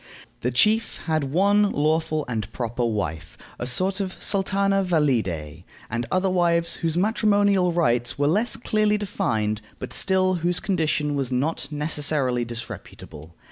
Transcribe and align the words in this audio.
The 0.39 0.49
chief 0.49 0.97
had 1.05 1.25
one 1.25 1.69
lawful 1.71 2.25
and 2.27 2.51
proper 2.51 2.83
wife, 2.83 3.37
a 3.59 3.67
sort 3.67 3.99
of 3.99 4.17
sultana 4.19 4.81
valide, 4.83 5.63
and 5.91 6.07
other 6.11 6.27
wives 6.27 6.77
whose 6.77 6.97
matrimonial 6.97 7.71
rights 7.71 8.17
were 8.17 8.25
less 8.25 8.55
clearly 8.57 8.97
defined, 8.97 9.61
but 9.77 9.93
still 9.93 10.33
whose 10.41 10.59
condition 10.59 11.13
was 11.13 11.31
not 11.31 11.67
necessarily 11.71 12.43
disreputable. 12.43 13.35